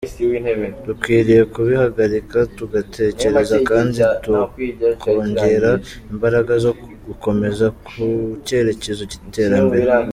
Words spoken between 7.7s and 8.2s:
ku